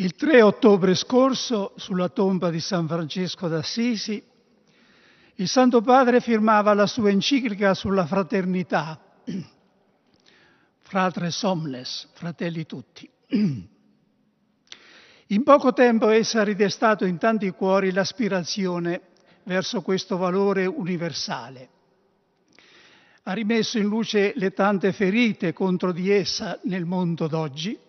Il 0.00 0.14
3 0.14 0.42
ottobre 0.42 0.94
scorso, 0.94 1.72
sulla 1.74 2.08
tomba 2.08 2.50
di 2.50 2.60
San 2.60 2.86
Francesco 2.86 3.48
d'Assisi, 3.48 4.22
il 5.34 5.48
Santo 5.48 5.80
Padre 5.80 6.20
firmava 6.20 6.72
la 6.72 6.86
sua 6.86 7.10
enciclica 7.10 7.74
sulla 7.74 8.06
fraternità, 8.06 8.96
Fratre 10.78 11.32
Somnes, 11.32 12.10
fratelli 12.12 12.64
tutti. 12.64 13.10
In 15.26 15.42
poco 15.42 15.72
tempo 15.72 16.10
essa 16.10 16.42
ha 16.42 16.44
ridestato 16.44 17.04
in 17.04 17.18
tanti 17.18 17.50
cuori 17.50 17.90
l'aspirazione 17.90 19.00
verso 19.42 19.82
questo 19.82 20.16
valore 20.16 20.64
universale. 20.64 21.68
Ha 23.24 23.32
rimesso 23.32 23.78
in 23.78 23.88
luce 23.88 24.32
le 24.36 24.52
tante 24.52 24.92
ferite 24.92 25.52
contro 25.52 25.90
di 25.90 26.08
essa 26.08 26.56
nel 26.62 26.84
mondo 26.84 27.26
d'oggi 27.26 27.86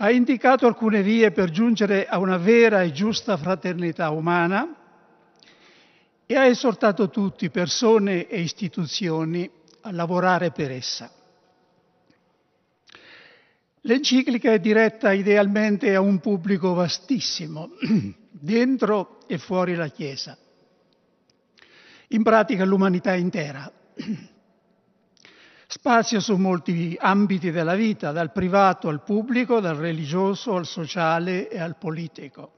ha 0.00 0.10
indicato 0.10 0.66
alcune 0.66 1.02
vie 1.02 1.32
per 1.32 1.50
giungere 1.50 2.06
a 2.06 2.18
una 2.18 2.36
vera 2.36 2.82
e 2.82 2.92
giusta 2.92 3.36
fraternità 3.36 4.10
umana 4.10 4.74
e 6.24 6.36
ha 6.36 6.46
esortato 6.46 7.08
tutti, 7.10 7.50
persone 7.50 8.28
e 8.28 8.40
istituzioni, 8.40 9.50
a 9.82 9.92
lavorare 9.92 10.52
per 10.52 10.70
essa. 10.70 11.10
L'enciclica 13.82 14.52
è 14.52 14.60
diretta 14.60 15.12
idealmente 15.12 15.94
a 15.94 16.00
un 16.00 16.20
pubblico 16.20 16.74
vastissimo, 16.74 17.70
dentro 18.30 19.20
e 19.26 19.38
fuori 19.38 19.74
la 19.74 19.88
Chiesa, 19.88 20.36
in 22.08 22.22
pratica 22.22 22.64
l'umanità 22.64 23.14
intera. 23.14 23.72
Spazia 25.78 26.18
su 26.18 26.34
molti 26.34 26.96
ambiti 26.98 27.52
della 27.52 27.76
vita, 27.76 28.10
dal 28.10 28.32
privato 28.32 28.88
al 28.88 29.00
pubblico, 29.04 29.60
dal 29.60 29.76
religioso 29.76 30.56
al 30.56 30.66
sociale 30.66 31.48
e 31.48 31.60
al 31.60 31.76
politico. 31.76 32.50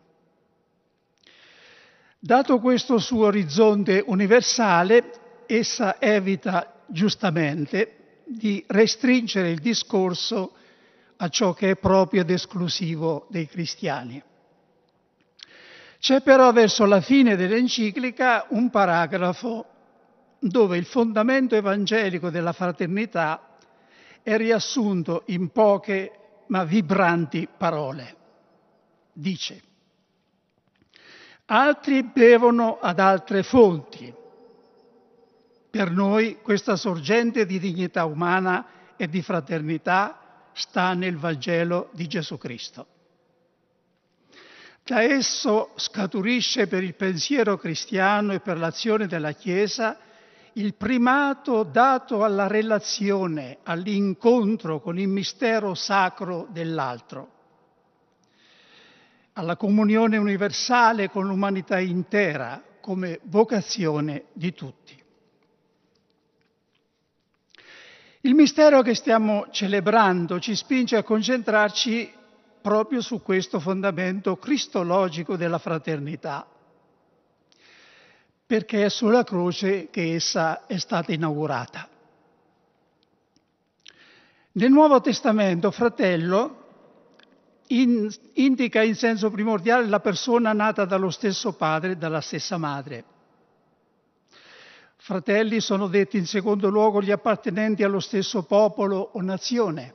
Dato 2.18 2.58
questo 2.60 2.98
suo 2.98 3.26
orizzonte 3.26 4.02
universale, 4.06 5.44
essa 5.44 6.00
evita 6.00 6.80
giustamente 6.86 8.22
di 8.24 8.64
restringere 8.68 9.50
il 9.50 9.60
discorso 9.60 10.52
a 11.18 11.28
ciò 11.28 11.52
che 11.52 11.72
è 11.72 11.76
proprio 11.76 12.22
ed 12.22 12.30
esclusivo 12.30 13.26
dei 13.28 13.46
cristiani. 13.46 14.22
C'è 15.98 16.22
però 16.22 16.50
verso 16.52 16.86
la 16.86 17.02
fine 17.02 17.36
dell'enciclica 17.36 18.46
un 18.48 18.70
paragrafo 18.70 19.69
dove 20.40 20.78
il 20.78 20.86
fondamento 20.86 21.54
evangelico 21.54 22.30
della 22.30 22.52
fraternità 22.52 23.56
è 24.22 24.36
riassunto 24.36 25.22
in 25.26 25.50
poche 25.50 26.12
ma 26.46 26.64
vibranti 26.64 27.46
parole. 27.56 28.16
Dice, 29.12 29.62
altri 31.46 32.02
bevono 32.02 32.78
ad 32.80 32.98
altre 32.98 33.42
fonti. 33.42 34.12
Per 35.70 35.90
noi 35.90 36.38
questa 36.42 36.74
sorgente 36.74 37.46
di 37.46 37.60
dignità 37.60 38.04
umana 38.04 38.94
e 38.96 39.08
di 39.08 39.22
fraternità 39.22 40.48
sta 40.52 40.94
nel 40.94 41.16
Vangelo 41.16 41.90
di 41.92 42.08
Gesù 42.08 42.38
Cristo. 42.38 42.86
Da 44.82 45.02
esso 45.02 45.70
scaturisce 45.76 46.66
per 46.66 46.82
il 46.82 46.94
pensiero 46.94 47.56
cristiano 47.56 48.32
e 48.32 48.40
per 48.40 48.58
l'azione 48.58 49.06
della 49.06 49.32
Chiesa 49.32 49.96
il 50.54 50.74
primato 50.74 51.62
dato 51.62 52.24
alla 52.24 52.46
relazione, 52.46 53.58
all'incontro 53.62 54.80
con 54.80 54.98
il 54.98 55.08
mistero 55.08 55.74
sacro 55.74 56.48
dell'altro, 56.50 57.38
alla 59.34 59.56
comunione 59.56 60.16
universale 60.16 61.08
con 61.08 61.26
l'umanità 61.26 61.78
intera 61.78 62.62
come 62.80 63.20
vocazione 63.24 64.24
di 64.32 64.52
tutti. 64.52 64.98
Il 68.22 68.34
mistero 68.34 68.82
che 68.82 68.94
stiamo 68.94 69.46
celebrando 69.50 70.40
ci 70.40 70.54
spinge 70.54 70.96
a 70.96 71.02
concentrarci 71.02 72.12
proprio 72.60 73.00
su 73.00 73.22
questo 73.22 73.60
fondamento 73.60 74.36
cristologico 74.36 75.36
della 75.36 75.58
fraternità 75.58 76.46
perché 78.50 78.86
è 78.86 78.88
sulla 78.88 79.22
croce 79.22 79.90
che 79.90 80.16
essa 80.16 80.66
è 80.66 80.76
stata 80.76 81.12
inaugurata. 81.12 81.88
Nel 84.50 84.72
Nuovo 84.72 85.00
Testamento, 85.00 85.70
fratello 85.70 86.56
in, 87.68 88.12
indica 88.32 88.82
in 88.82 88.96
senso 88.96 89.30
primordiale 89.30 89.86
la 89.86 90.00
persona 90.00 90.52
nata 90.52 90.84
dallo 90.84 91.10
stesso 91.10 91.52
padre 91.52 91.92
e 91.92 91.96
dalla 91.96 92.20
stessa 92.20 92.58
madre. 92.58 93.04
Fratelli 94.96 95.60
sono 95.60 95.86
detti 95.86 96.16
in 96.16 96.26
secondo 96.26 96.70
luogo 96.70 97.00
gli 97.00 97.12
appartenenti 97.12 97.84
allo 97.84 98.00
stesso 98.00 98.42
popolo 98.42 99.10
o 99.12 99.20
nazione. 99.20 99.94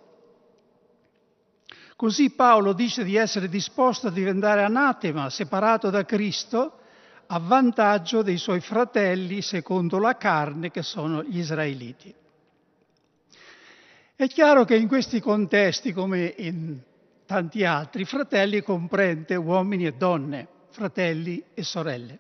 Così 1.98 2.30
Paolo 2.30 2.72
dice 2.72 3.04
di 3.04 3.18
essere 3.18 3.50
disposto 3.50 4.08
a 4.08 4.12
diventare 4.12 4.64
anatema, 4.64 5.30
separato 5.30 5.90
da 5.90 6.06
Cristo, 6.06 6.80
a 7.28 7.40
vantaggio 7.40 8.22
dei 8.22 8.38
suoi 8.38 8.59
fratelli 8.59 9.41
secondo 9.41 9.97
la 10.00 10.18
carne 10.18 10.72
che 10.72 10.84
sono 10.84 11.24
gli 11.24 11.40
israeliti. 11.40 12.13
È 14.16 14.28
chiaro 14.28 14.63
che 14.63 14.75
in 14.75 14.88
questi 14.88 15.19
contesti, 15.19 15.91
come 15.91 16.34
in 16.38 16.80
tanti 17.25 17.66
altri, 17.66 18.06
fratelli 18.06 18.62
comprende 18.62 19.35
uomini 19.35 19.85
e 19.85 19.94
donne, 19.94 20.47
fratelli 20.69 21.44
e 21.53 21.64
sorelle. 21.64 22.19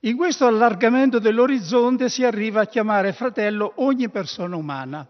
In 0.00 0.16
questo 0.16 0.46
allargamento 0.46 1.18
dell'orizzonte 1.18 2.08
si 2.08 2.24
arriva 2.24 2.62
a 2.62 2.66
chiamare 2.66 3.12
fratello 3.12 3.72
ogni 3.76 4.08
persona 4.08 4.56
umana, 4.56 5.06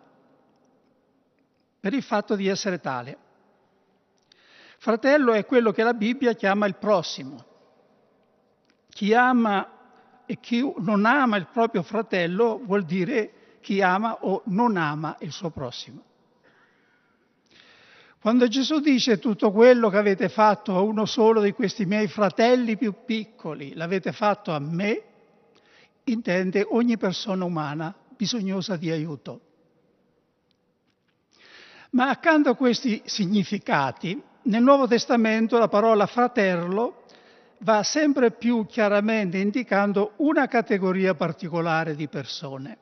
per 1.78 1.94
il 1.94 2.02
fatto 2.02 2.34
di 2.34 2.48
essere 2.48 2.80
tale. 2.80 3.16
Fratello 4.82 5.34
è 5.34 5.44
quello 5.44 5.72
che 5.72 5.82
la 5.82 5.92
Bibbia 5.92 6.32
chiama 6.32 6.64
il 6.64 6.76
prossimo. 6.76 7.44
Chi 8.88 9.12
ama 9.12 10.24
e 10.24 10.40
chi 10.40 10.66
non 10.78 11.04
ama 11.04 11.36
il 11.36 11.48
proprio 11.52 11.82
fratello 11.82 12.58
vuol 12.64 12.86
dire 12.86 13.58
chi 13.60 13.82
ama 13.82 14.16
o 14.22 14.40
non 14.46 14.78
ama 14.78 15.18
il 15.20 15.32
suo 15.32 15.50
prossimo. 15.50 16.02
Quando 18.22 18.48
Gesù 18.48 18.80
dice 18.80 19.18
tutto 19.18 19.52
quello 19.52 19.90
che 19.90 19.98
avete 19.98 20.30
fatto 20.30 20.74
a 20.74 20.80
uno 20.80 21.04
solo 21.04 21.42
di 21.42 21.52
questi 21.52 21.84
miei 21.84 22.08
fratelli 22.08 22.78
più 22.78 23.04
piccoli, 23.04 23.74
l'avete 23.74 24.12
fatto 24.12 24.50
a 24.50 24.58
me, 24.58 25.02
intende 26.04 26.66
ogni 26.66 26.96
persona 26.96 27.44
umana 27.44 27.94
bisognosa 28.16 28.78
di 28.78 28.90
aiuto. 28.90 29.40
Ma 31.90 32.08
accanto 32.08 32.48
a 32.48 32.56
questi 32.56 33.02
significati 33.04 34.28
nel 34.42 34.62
Nuovo 34.62 34.86
Testamento 34.86 35.58
la 35.58 35.68
parola 35.68 36.06
fratello 36.06 37.04
va 37.58 37.82
sempre 37.82 38.30
più 38.30 38.64
chiaramente 38.66 39.36
indicando 39.36 40.12
una 40.16 40.46
categoria 40.46 41.14
particolare 41.14 41.94
di 41.94 42.08
persone. 42.08 42.78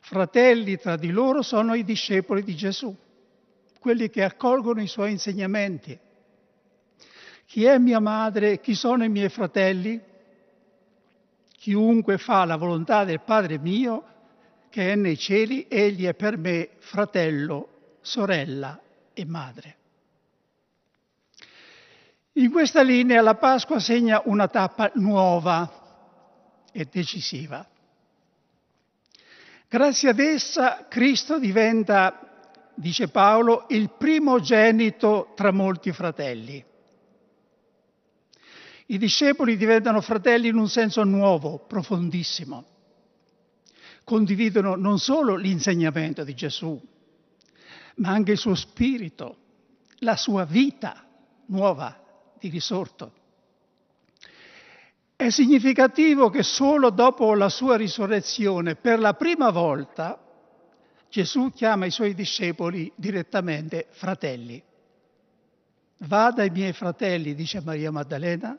Fratelli 0.00 0.76
tra 0.76 0.96
di 0.96 1.10
loro 1.10 1.42
sono 1.42 1.74
i 1.74 1.82
discepoli 1.82 2.42
di 2.42 2.54
Gesù, 2.54 2.94
quelli 3.78 4.10
che 4.10 4.22
accolgono 4.22 4.82
i 4.82 4.86
suoi 4.86 5.12
insegnamenti. 5.12 5.98
Chi 7.46 7.64
è 7.64 7.78
mia 7.78 8.00
madre? 8.00 8.60
Chi 8.60 8.74
sono 8.74 9.04
i 9.04 9.08
miei 9.08 9.30
fratelli? 9.30 9.98
Chiunque 11.56 12.18
fa 12.18 12.44
la 12.44 12.56
volontà 12.56 13.04
del 13.04 13.22
Padre 13.22 13.58
mio, 13.58 14.04
che 14.68 14.92
è 14.92 14.94
nei 14.94 15.16
cieli, 15.16 15.66
egli 15.68 16.04
è 16.04 16.14
per 16.14 16.36
me 16.36 16.68
fratello, 16.78 17.96
sorella 18.02 18.78
e 19.14 19.24
madre. 19.24 19.76
In 22.38 22.52
questa 22.52 22.82
linea 22.82 23.20
la 23.20 23.34
Pasqua 23.34 23.80
segna 23.80 24.22
una 24.26 24.46
tappa 24.46 24.92
nuova 24.94 26.66
e 26.70 26.86
decisiva. 26.88 27.68
Grazie 29.68 30.10
ad 30.10 30.20
essa 30.20 30.86
Cristo 30.88 31.40
diventa, 31.40 32.70
dice 32.76 33.08
Paolo, 33.08 33.66
il 33.70 33.90
primogenito 33.90 35.32
tra 35.34 35.50
molti 35.50 35.90
fratelli. 35.90 36.64
I 38.86 38.98
discepoli 38.98 39.56
diventano 39.56 40.00
fratelli 40.00 40.46
in 40.46 40.58
un 40.58 40.68
senso 40.68 41.02
nuovo, 41.02 41.58
profondissimo. 41.58 42.64
Condividono 44.04 44.76
non 44.76 45.00
solo 45.00 45.34
l'insegnamento 45.34 46.22
di 46.22 46.34
Gesù, 46.36 46.80
ma 47.96 48.10
anche 48.10 48.30
il 48.30 48.38
suo 48.38 48.54
spirito, 48.54 49.38
la 49.98 50.14
sua 50.14 50.44
vita 50.44 51.04
nuova 51.46 52.06
di 52.38 52.48
risorto. 52.48 53.12
È 55.16 55.30
significativo 55.30 56.30
che 56.30 56.42
solo 56.42 56.90
dopo 56.90 57.34
la 57.34 57.48
sua 57.48 57.76
risurrezione, 57.76 58.76
per 58.76 59.00
la 59.00 59.14
prima 59.14 59.50
volta, 59.50 60.18
Gesù 61.10 61.50
chiama 61.50 61.86
i 61.86 61.90
suoi 61.90 62.14
discepoli 62.14 62.92
direttamente 62.94 63.86
fratelli. 63.90 64.62
Vada 65.98 66.42
ai 66.42 66.50
miei 66.50 66.72
fratelli, 66.72 67.34
dice 67.34 67.60
Maria 67.62 67.90
Maddalena, 67.90 68.56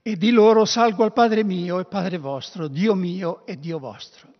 e 0.00 0.16
di 0.16 0.30
loro 0.30 0.64
salgo 0.64 1.04
al 1.04 1.12
Padre 1.12 1.42
mio 1.42 1.80
e 1.80 1.84
Padre 1.84 2.16
vostro, 2.16 2.68
Dio 2.68 2.94
mio 2.94 3.44
e 3.44 3.58
Dio 3.58 3.78
vostro. 3.78 4.35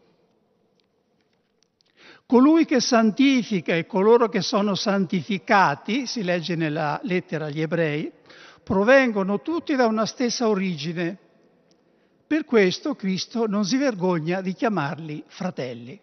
Colui 2.26 2.64
che 2.64 2.81
santifica 2.81 3.76
e 3.76 3.87
coloro 3.87 4.28
che 4.28 4.40
sono 4.40 4.75
santificati, 4.75 6.08
si 6.08 6.25
legge 6.25 6.56
nella 6.56 6.99
lettera 7.05 7.46
agli 7.46 7.61
ebrei, 7.61 8.11
provengono 8.64 9.40
tutti 9.43 9.76
da 9.76 9.87
una 9.87 10.06
stessa 10.06 10.49
origine. 10.49 11.17
Per 12.26 12.44
questo 12.44 12.96
Cristo 12.96 13.46
non 13.46 13.64
si 13.64 13.76
vergogna 13.76 14.40
di 14.40 14.55
chiamarli 14.55 15.23
fratelli. 15.28 16.00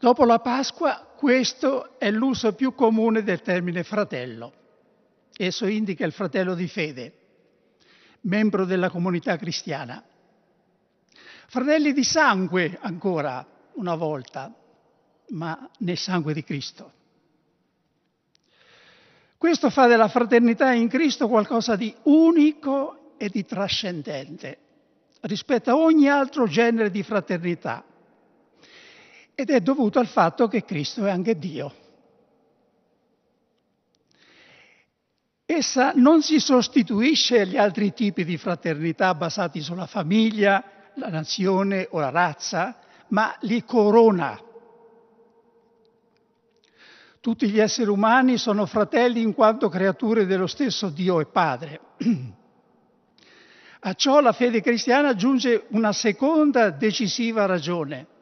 Dopo 0.00 0.24
la 0.24 0.38
Pasqua 0.38 1.12
questo 1.14 1.98
è 1.98 2.10
l'uso 2.10 2.54
più 2.54 2.74
comune 2.74 3.22
del 3.22 3.42
termine 3.42 3.82
fratello. 3.82 4.52
Esso 5.36 5.66
indica 5.66 6.06
il 6.06 6.12
fratello 6.12 6.54
di 6.54 6.68
fede, 6.68 7.12
membro 8.22 8.64
della 8.64 8.88
comunità 8.88 9.36
cristiana. 9.36 10.02
Fratelli 11.50 11.94
di 11.94 12.04
sangue 12.04 12.76
ancora 12.78 13.42
una 13.76 13.94
volta, 13.94 14.54
ma 15.28 15.70
nel 15.78 15.96
sangue 15.96 16.34
di 16.34 16.44
Cristo. 16.44 16.92
Questo 19.38 19.70
fa 19.70 19.86
della 19.86 20.08
fraternità 20.08 20.72
in 20.72 20.88
Cristo 20.88 21.26
qualcosa 21.26 21.74
di 21.74 21.94
unico 22.02 23.14
e 23.16 23.30
di 23.30 23.46
trascendente 23.46 24.58
rispetto 25.22 25.70
a 25.70 25.76
ogni 25.76 26.06
altro 26.10 26.46
genere 26.46 26.90
di 26.90 27.02
fraternità 27.02 27.82
ed 29.34 29.48
è 29.48 29.60
dovuto 29.60 30.00
al 30.00 30.06
fatto 30.06 30.48
che 30.48 30.66
Cristo 30.66 31.06
è 31.06 31.10
anche 31.10 31.38
Dio. 31.38 31.74
Essa 35.46 35.92
non 35.94 36.20
si 36.20 36.40
sostituisce 36.40 37.40
agli 37.40 37.56
altri 37.56 37.94
tipi 37.94 38.26
di 38.26 38.36
fraternità 38.36 39.14
basati 39.14 39.62
sulla 39.62 39.86
famiglia, 39.86 40.76
la 40.98 41.08
nazione 41.08 41.86
o 41.90 42.00
la 42.00 42.10
razza, 42.10 42.76
ma 43.08 43.34
li 43.40 43.64
corona. 43.64 44.38
Tutti 47.20 47.48
gli 47.48 47.58
esseri 47.58 47.88
umani 47.88 48.36
sono 48.36 48.66
fratelli 48.66 49.22
in 49.22 49.34
quanto 49.34 49.68
creature 49.68 50.26
dello 50.26 50.46
stesso 50.46 50.88
Dio 50.88 51.20
e 51.20 51.26
Padre. 51.26 51.80
A 53.80 53.94
ciò 53.94 54.20
la 54.20 54.32
fede 54.32 54.60
cristiana 54.60 55.08
aggiunge 55.08 55.66
una 55.70 55.92
seconda 55.92 56.70
decisiva 56.70 57.46
ragione 57.46 58.16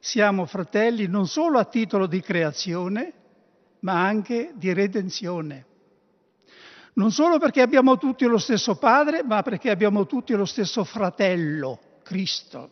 siamo 0.00 0.46
fratelli 0.46 1.06
non 1.06 1.26
solo 1.26 1.58
a 1.58 1.64
titolo 1.64 2.06
di 2.06 2.20
creazione, 2.20 3.12
ma 3.80 4.04
anche 4.04 4.52
di 4.54 4.72
redenzione. 4.72 5.66
Non 6.98 7.12
solo 7.12 7.38
perché 7.38 7.60
abbiamo 7.60 7.96
tutti 7.96 8.24
lo 8.24 8.38
stesso 8.38 8.74
Padre, 8.74 9.22
ma 9.22 9.42
perché 9.42 9.70
abbiamo 9.70 10.04
tutti 10.04 10.32
lo 10.32 10.44
stesso 10.44 10.82
fratello, 10.82 11.78
Cristo, 12.02 12.70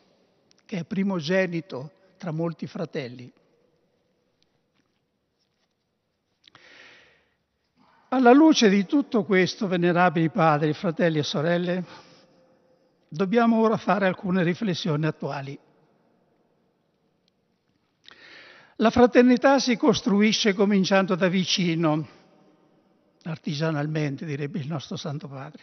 che 0.66 0.78
è 0.78 0.84
primogenito 0.84 1.92
tra 2.16 2.32
molti 2.32 2.66
fratelli. 2.66 3.32
Alla 8.08 8.32
luce 8.32 8.68
di 8.68 8.84
tutto 8.84 9.22
questo, 9.22 9.68
venerabili 9.68 10.28
padri, 10.30 10.72
fratelli 10.72 11.18
e 11.18 11.22
sorelle, 11.22 11.84
dobbiamo 13.06 13.60
ora 13.60 13.76
fare 13.76 14.06
alcune 14.06 14.42
riflessioni 14.42 15.06
attuali. 15.06 15.56
La 18.76 18.90
fraternità 18.90 19.60
si 19.60 19.76
costruisce 19.76 20.52
cominciando 20.52 21.14
da 21.14 21.28
vicino, 21.28 22.15
artigianalmente 23.26 24.24
direbbe 24.24 24.58
il 24.58 24.66
nostro 24.66 24.96
Santo 24.96 25.28
Padre, 25.28 25.62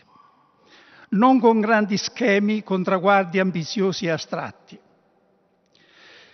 non 1.10 1.39
con 1.39 1.60
grandi 1.60 1.98
schemi, 1.98 2.63
con 2.63 2.83
traguardi 2.83 3.39
ambiziosi 3.39 4.06
e 4.06 4.10
astratti. 4.10 4.80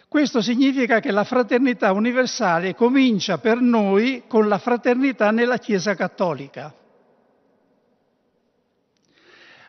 Questo 0.08 0.42
significa 0.42 1.00
che 1.00 1.12
la 1.12 1.24
fraternità 1.24 1.92
universale 1.92 2.74
comincia 2.74 3.38
per 3.38 3.62
noi 3.62 4.24
con 4.28 4.48
la 4.48 4.58
fraternità 4.58 5.30
nella 5.30 5.58
Chiesa 5.58 5.94
cattolica. 5.94 6.74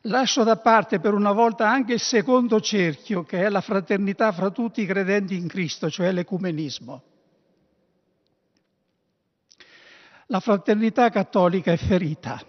Lascio 0.05 0.43
da 0.45 0.57
parte 0.57 0.99
per 0.99 1.13
una 1.13 1.33
volta 1.33 1.69
anche 1.69 1.93
il 1.93 2.01
secondo 2.01 2.59
cerchio, 2.61 3.23
che 3.25 3.45
è 3.45 3.51
la 3.51 3.61
fraternità 3.61 4.33
fra 4.33 4.49
tutti 4.49 4.81
i 4.81 4.87
credenti 4.87 5.37
in 5.37 5.47
Cristo, 5.47 5.91
cioè 5.91 6.11
l'ecumenismo. 6.11 7.03
La 10.31 10.39
fraternità 10.39 11.11
cattolica 11.11 11.73
è 11.73 11.77
ferita. 11.77 12.41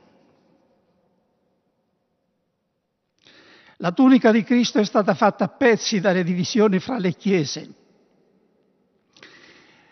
La 3.78 3.92
tunica 3.92 4.31
di 4.31 4.44
Cristo 4.44 4.78
è 4.78 4.86
stata 4.86 5.16
fatta 5.16 5.45
a 5.45 5.48
pezzi 5.48 6.00
dalle 6.00 6.24
divisioni 6.24 6.78
fra 6.78 7.00
le 7.00 7.16
chiese. 7.16 7.74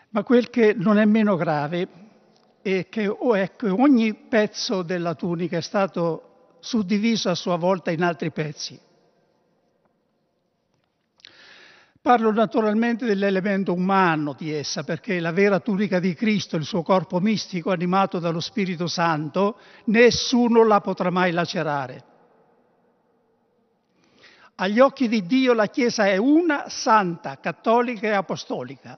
Ma 0.10 0.22
quel 0.22 0.52
che 0.52 0.76
non 0.76 1.00
è 1.00 1.06
meno 1.06 1.36
grave 1.36 1.88
è 2.62 2.88
che, 2.90 3.18
è 3.34 3.56
che 3.56 3.70
ogni 3.70 4.14
pezzo 4.14 4.84
della 4.84 5.16
tunica 5.16 5.58
è 5.58 5.62
stato 5.62 6.58
suddiviso 6.60 7.32
a 7.32 7.36
sua 7.36 7.56
volta 7.56 7.90
in 7.90 8.04
altri 8.04 8.32
pezzi. 8.32 8.80
Parlo 12.10 12.32
naturalmente 12.32 13.06
dell'elemento 13.06 13.72
umano 13.72 14.34
di 14.34 14.52
essa, 14.52 14.84
perché 14.84 15.20
la 15.20 15.32
vera 15.32 15.60
tunica 15.60 16.00
di 16.00 16.16
Cristo, 16.16 16.56
il 16.56 16.64
suo 16.64 16.82
corpo 16.82 17.20
mistico 17.20 17.70
animato 17.70 18.18
dallo 18.18 18.40
Spirito 18.40 18.88
Santo, 18.88 19.60
nessuno 19.86 20.66
la 20.66 20.82
potrà 20.82 21.12
mai 21.12 21.32
lacerare. 21.32 22.04
Agli 24.56 24.80
occhi 24.80 25.08
di 25.08 25.24
Dio 25.28 25.54
la 25.54 25.68
Chiesa 25.68 26.08
è 26.08 26.18
una, 26.18 26.68
santa, 26.68 27.40
cattolica 27.40 28.08
e 28.08 28.14
apostolica, 28.14 28.98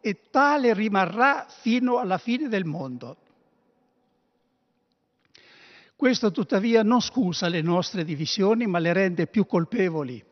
e 0.00 0.20
tale 0.30 0.72
rimarrà 0.72 1.44
fino 1.46 1.98
alla 1.98 2.16
fine 2.16 2.48
del 2.48 2.64
mondo. 2.64 3.16
Questo 5.94 6.30
tuttavia 6.30 6.82
non 6.82 7.02
scusa 7.02 7.48
le 7.48 7.60
nostre 7.60 8.02
divisioni, 8.02 8.66
ma 8.66 8.78
le 8.78 8.94
rende 8.94 9.26
più 9.26 9.44
colpevoli 9.44 10.24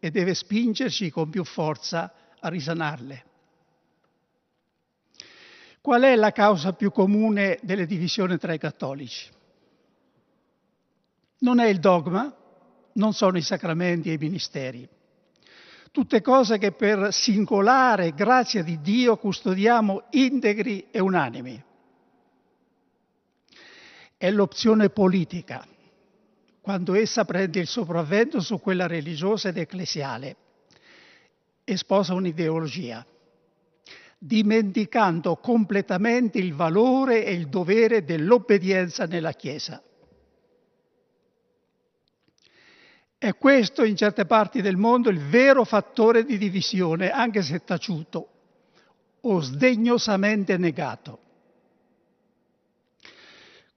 e 0.00 0.10
deve 0.10 0.34
spingerci 0.34 1.10
con 1.10 1.30
più 1.30 1.44
forza 1.44 2.12
a 2.40 2.48
risanarle. 2.48 3.24
Qual 5.80 6.02
è 6.02 6.14
la 6.16 6.32
causa 6.32 6.72
più 6.72 6.90
comune 6.90 7.58
delle 7.62 7.86
divisioni 7.86 8.36
tra 8.36 8.52
i 8.52 8.58
cattolici? 8.58 9.30
Non 11.38 11.60
è 11.60 11.66
il 11.66 11.78
dogma, 11.78 12.34
non 12.94 13.12
sono 13.12 13.38
i 13.38 13.42
sacramenti 13.42 14.10
e 14.10 14.14
i 14.14 14.18
ministeri. 14.18 14.88
Tutte 15.90 16.20
cose 16.20 16.58
che 16.58 16.72
per 16.72 17.12
singolare 17.12 18.12
grazia 18.12 18.62
di 18.62 18.80
Dio 18.80 19.16
custodiamo 19.16 20.04
integri 20.10 20.88
e 20.90 21.00
unanimi 21.00 21.64
è 24.18 24.30
l'opzione 24.32 24.90
politica, 24.90 25.64
quando 26.68 26.94
essa 26.96 27.24
prende 27.24 27.60
il 27.60 27.66
sopravvento 27.66 28.40
su 28.40 28.60
quella 28.60 28.86
religiosa 28.86 29.48
ed 29.48 29.56
ecclesiale 29.56 30.36
e 31.64 31.78
sposa 31.78 32.12
un'ideologia, 32.12 33.06
dimenticando 34.18 35.36
completamente 35.36 36.36
il 36.36 36.52
valore 36.52 37.24
e 37.24 37.32
il 37.32 37.48
dovere 37.48 38.04
dell'obbedienza 38.04 39.06
nella 39.06 39.32
Chiesa. 39.32 39.82
È 43.16 43.34
questo 43.36 43.82
in 43.82 43.96
certe 43.96 44.26
parti 44.26 44.60
del 44.60 44.76
mondo 44.76 45.08
il 45.08 45.20
vero 45.20 45.64
fattore 45.64 46.22
di 46.22 46.36
divisione, 46.36 47.10
anche 47.10 47.40
se 47.40 47.64
taciuto 47.64 48.28
o 49.22 49.40
sdegnosamente 49.40 50.58
negato. 50.58 51.27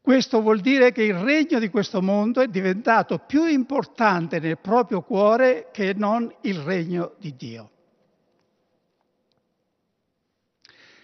Questo 0.02 0.42
vuol 0.42 0.62
dire 0.62 0.92
che 0.92 1.04
il 1.04 1.14
regno 1.14 1.60
di 1.60 1.70
questo 1.70 2.02
mondo 2.02 2.42
è 2.42 2.48
diventato 2.48 3.20
più 3.20 3.46
importante 3.46 4.40
nel 4.40 4.58
proprio 4.58 5.04
cuore 5.04 5.70
che 5.72 5.94
non 5.94 6.34
il 6.42 6.58
regno 6.58 7.14
di 7.20 7.36
Dio. 7.36 7.70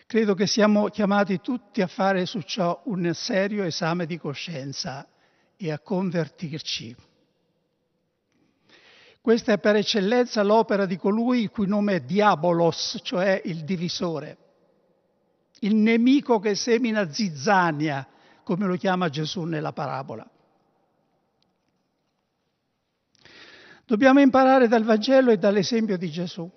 Credo 0.08 0.34
che 0.34 0.48
siamo 0.48 0.88
chiamati 0.88 1.40
tutti 1.42 1.82
a 1.82 1.88
fare 1.88 2.26
su 2.26 2.42
ciò 2.42 2.82
un 2.86 3.14
serio 3.14 3.64
esame 3.66 4.08
di 4.08 4.18
coscienza 4.18 5.08
e 5.56 5.72
a 5.72 5.78
convertirci. 5.78 6.96
Questa 9.22 9.54
è 9.54 9.60
per 9.60 9.76
eccellenza 9.76 10.42
l'opera 10.42 10.88
di 10.88 10.98
colui 10.98 11.42
il 11.42 11.50
cui 11.52 11.68
nome 11.68 11.96
è 11.96 12.00
Diabolos, 12.00 13.00
cioè 13.04 13.42
il 13.46 13.64
divisore, 13.64 14.38
il 15.60 15.76
nemico 15.76 16.40
che 16.40 16.56
semina 16.56 17.12
zizzania 17.12 18.08
come 18.48 18.66
lo 18.66 18.78
chiama 18.78 19.10
Gesù 19.10 19.44
nella 19.44 19.74
parabola. 19.74 20.26
Dobbiamo 23.86 24.22
imparare 24.22 24.70
dal 24.70 24.86
Vangelo 24.86 25.32
e 25.32 25.38
dall'esempio 25.38 25.98
di 25.98 26.10
Gesù. 26.10 26.50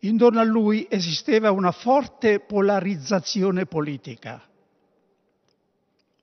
Intorno 0.00 0.38
a 0.38 0.44
lui 0.44 0.86
esisteva 0.90 1.50
una 1.50 1.72
forte 1.72 2.40
polarizzazione 2.40 3.64
politica. 3.64 4.46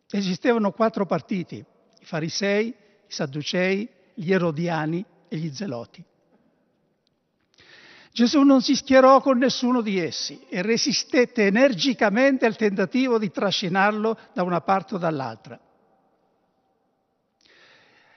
Esistevano 0.07 0.71
quattro 0.71 1.07
partiti, 1.07 1.55
i 1.55 2.05
farisei, 2.05 2.67
i 2.67 2.75
sadducei, 3.07 3.89
gli 4.13 4.31
erodiani 4.31 5.03
e 5.29 5.37
gli 5.37 5.51
zeloti. 5.51 6.05
Gesù 8.17 8.41
non 8.41 8.63
si 8.63 8.75
schierò 8.75 9.21
con 9.21 9.37
nessuno 9.37 9.81
di 9.81 9.99
essi 9.99 10.43
e 10.49 10.63
resistette 10.63 11.45
energicamente 11.45 12.47
al 12.47 12.55
tentativo 12.55 13.19
di 13.19 13.29
trascinarlo 13.29 14.17
da 14.33 14.41
una 14.41 14.59
parte 14.61 14.95
o 14.95 14.97
dall'altra. 14.97 15.59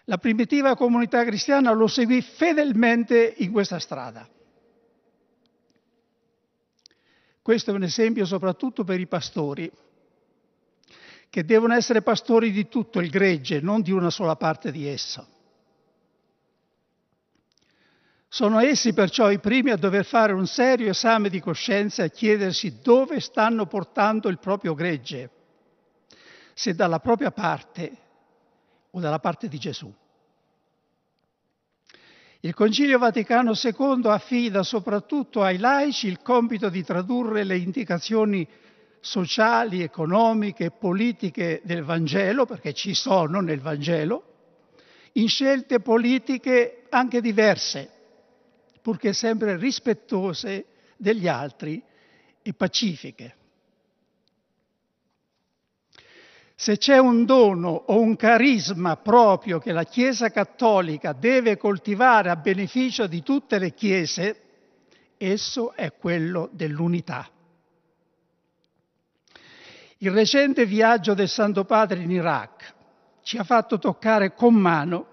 La 0.04 0.16
primitiva 0.16 0.74
comunità 0.74 1.22
cristiana 1.22 1.70
lo 1.72 1.86
seguì 1.86 2.22
fedelmente 2.22 3.34
in 3.36 3.52
questa 3.52 3.78
strada. 3.78 4.26
Questo 7.42 7.70
è 7.70 7.74
un 7.74 7.82
esempio 7.82 8.24
soprattutto 8.24 8.84
per 8.84 9.00
i 9.00 9.06
pastori, 9.06 9.70
che 11.28 11.44
devono 11.44 11.74
essere 11.74 12.00
pastori 12.00 12.52
di 12.52 12.68
tutto 12.68 13.00
il 13.00 13.10
gregge, 13.10 13.60
non 13.60 13.82
di 13.82 13.92
una 13.92 14.08
sola 14.08 14.36
parte 14.36 14.72
di 14.72 14.88
esso. 14.88 15.39
Sono 18.32 18.60
essi 18.60 18.92
perciò 18.92 19.28
i 19.28 19.40
primi 19.40 19.70
a 19.70 19.76
dover 19.76 20.04
fare 20.04 20.32
un 20.32 20.46
serio 20.46 20.90
esame 20.90 21.30
di 21.30 21.40
coscienza 21.40 22.04
e 22.04 22.12
chiedersi 22.12 22.78
dove 22.80 23.18
stanno 23.18 23.66
portando 23.66 24.28
il 24.28 24.38
proprio 24.38 24.72
gregge, 24.74 25.30
se 26.54 26.72
dalla 26.76 27.00
propria 27.00 27.32
parte 27.32 27.90
o 28.92 29.00
dalla 29.00 29.18
parte 29.18 29.48
di 29.48 29.58
Gesù. 29.58 29.92
Il 32.42 32.54
Concilio 32.54 32.98
Vaticano 33.00 33.52
II 33.60 34.02
affida 34.04 34.62
soprattutto 34.62 35.42
ai 35.42 35.58
laici 35.58 36.06
il 36.06 36.22
compito 36.22 36.68
di 36.68 36.84
tradurre 36.84 37.42
le 37.42 37.56
indicazioni 37.56 38.46
sociali, 39.00 39.82
economiche 39.82 40.66
e 40.66 40.70
politiche 40.70 41.62
del 41.64 41.82
Vangelo, 41.82 42.46
perché 42.46 42.74
ci 42.74 42.94
sono 42.94 43.40
nel 43.40 43.60
Vangelo, 43.60 44.22
in 45.14 45.26
scelte 45.26 45.80
politiche 45.80 46.84
anche 46.90 47.20
diverse 47.20 47.98
purché 48.80 49.12
sempre 49.12 49.56
rispettose 49.56 50.66
degli 50.96 51.28
altri 51.28 51.82
e 52.42 52.54
pacifiche. 52.54 53.34
Se 56.54 56.76
c'è 56.76 56.98
un 56.98 57.24
dono 57.24 57.70
o 57.70 58.00
un 58.00 58.16
carisma 58.16 58.96
proprio 58.96 59.58
che 59.58 59.72
la 59.72 59.84
Chiesa 59.84 60.28
cattolica 60.28 61.14
deve 61.14 61.56
coltivare 61.56 62.28
a 62.28 62.36
beneficio 62.36 63.06
di 63.06 63.22
tutte 63.22 63.58
le 63.58 63.72
Chiese, 63.72 64.42
esso 65.16 65.72
è 65.74 65.94
quello 65.94 66.50
dell'unità. 66.52 67.26
Il 70.02 70.10
recente 70.10 70.66
viaggio 70.66 71.14
del 71.14 71.28
Santo 71.28 71.64
Padre 71.64 72.00
in 72.00 72.10
Iraq 72.10 72.74
ci 73.22 73.38
ha 73.38 73.44
fatto 73.44 73.78
toccare 73.78 74.34
con 74.34 74.54
mano 74.54 75.09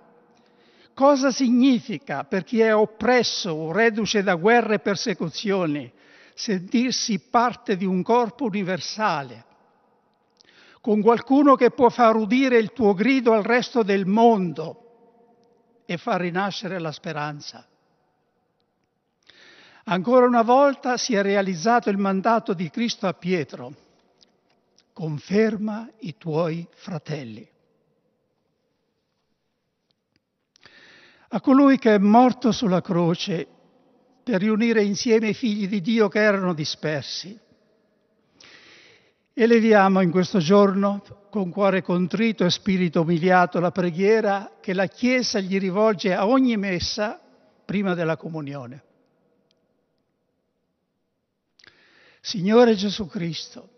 Cosa 0.97 1.29
significa 1.29 2.23
per 2.23 2.43
chi 2.43 2.59
è 2.59 2.73
oppresso 2.73 3.51
o 3.51 3.71
reduce 3.71 4.23
da 4.23 4.33
guerre 4.33 4.73
e 4.73 4.79
persecuzioni 4.79 5.93
sentirsi 6.33 7.19
parte 7.19 7.77
di 7.77 7.85
un 7.85 8.01
corpo 8.01 8.45
universale, 8.45 9.45
con 10.81 11.03
qualcuno 11.03 11.53
che 11.53 11.69
può 11.69 11.89
far 11.89 12.15
udire 12.15 12.57
il 12.57 12.73
tuo 12.73 12.95
grido 12.95 13.33
al 13.33 13.43
resto 13.43 13.83
del 13.83 14.07
mondo 14.07 15.83
e 15.85 15.97
far 15.97 16.21
rinascere 16.21 16.79
la 16.79 16.91
speranza? 16.91 17.63
Ancora 19.83 20.25
una 20.25 20.41
volta 20.41 20.97
si 20.97 21.13
è 21.13 21.21
realizzato 21.21 21.91
il 21.91 21.97
mandato 21.99 22.55
di 22.55 22.71
Cristo 22.71 23.05
a 23.05 23.13
Pietro. 23.13 23.71
Conferma 24.93 25.87
i 25.99 26.17
tuoi 26.17 26.67
fratelli. 26.71 27.47
A 31.29 31.41
colui 31.41 31.77
che 31.77 31.95
è 31.95 31.97
morto 31.97 32.51
sulla 32.51 32.81
croce 32.81 33.47
per 34.23 34.39
riunire 34.39 34.83
insieme 34.83 35.29
i 35.29 35.33
figli 35.33 35.67
di 35.67 35.81
Dio 35.81 36.07
che 36.07 36.19
erano 36.19 36.53
dispersi. 36.53 37.37
Eleviamo 39.33 40.01
in 40.01 40.09
questo 40.09 40.39
giorno, 40.39 41.27
con 41.29 41.51
cuore 41.51 41.81
contrito 41.81 42.43
e 42.43 42.49
spirito 42.49 43.01
umiliato, 43.01 43.59
la 43.59 43.71
preghiera 43.71 44.53
che 44.59 44.73
la 44.73 44.87
Chiesa 44.87 45.39
gli 45.39 45.59
rivolge 45.59 46.13
a 46.13 46.25
ogni 46.25 46.57
messa 46.57 47.19
prima 47.63 47.93
della 47.93 48.17
comunione. 48.17 48.83
Signore 52.19 52.75
Gesù 52.75 53.07
Cristo, 53.07 53.69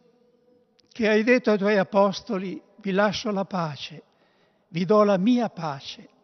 che 0.91 1.09
hai 1.09 1.23
detto 1.23 1.51
ai 1.51 1.57
tuoi 1.57 1.77
apostoli, 1.77 2.61
vi 2.77 2.91
lascio 2.91 3.29
la 3.31 3.45
pace, 3.45 4.03
vi 4.69 4.85
do 4.85 5.03
la 5.03 5.17
mia 5.17 5.49
pace 5.49 6.17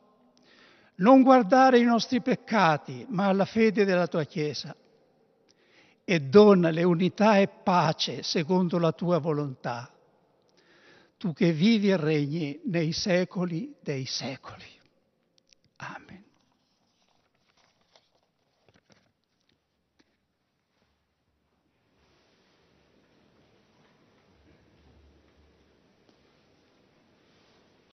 non 0.97 1.23
guardare 1.23 1.79
i 1.79 1.83
nostri 1.83 2.21
peccati, 2.21 3.05
ma 3.09 3.27
alla 3.27 3.45
fede 3.45 3.85
della 3.85 4.07
tua 4.07 4.23
Chiesa 4.23 4.75
e 6.03 6.19
donale 6.19 6.83
unità 6.83 7.39
e 7.39 7.47
pace 7.47 8.21
secondo 8.21 8.77
la 8.77 8.91
tua 8.91 9.17
volontà, 9.17 9.91
tu 11.17 11.33
che 11.33 11.51
vivi 11.51 11.89
e 11.89 11.97
regni 11.97 12.61
nei 12.65 12.91
secoli 12.91 13.75
dei 13.81 14.05
secoli. 14.05 14.65
Amen. 15.77 16.24